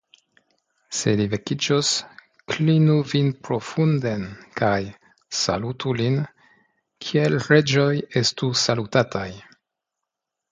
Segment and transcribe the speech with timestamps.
[0.99, 1.89] Se li vekiĝos,
[2.53, 4.23] klinu vin profunden,
[4.61, 4.79] kaj
[5.41, 6.17] salutu lin,
[7.09, 7.91] kiel reĝoj
[8.23, 9.29] estu salutataj!